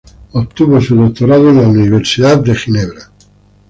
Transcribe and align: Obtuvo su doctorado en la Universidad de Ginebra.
Obtuvo 0.33 0.81
su 0.81 0.95
doctorado 0.95 1.49
en 1.51 1.61
la 1.61 1.67
Universidad 1.67 2.41
de 2.43 2.55
Ginebra. 2.55 3.01